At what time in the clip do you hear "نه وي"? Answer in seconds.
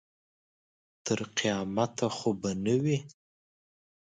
2.65-2.97